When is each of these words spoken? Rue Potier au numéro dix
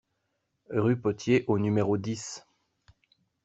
Rue 0.71 0.97
Potier 0.99 1.45
au 1.47 1.59
numéro 1.59 1.95
dix 1.95 2.43